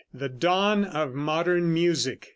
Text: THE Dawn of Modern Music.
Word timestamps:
THE 0.11 0.29
Dawn 0.29 0.83
of 0.83 1.13
Modern 1.13 1.71
Music. 1.71 2.29